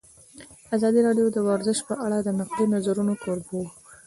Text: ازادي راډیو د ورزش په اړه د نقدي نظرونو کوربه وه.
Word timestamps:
ازادي 0.75 0.99
راډیو 1.07 1.27
د 1.35 1.37
ورزش 1.49 1.77
په 1.87 1.93
اړه 2.05 2.17
د 2.21 2.29
نقدي 2.39 2.65
نظرونو 2.73 3.13
کوربه 3.23 3.53
وه. 3.59 3.69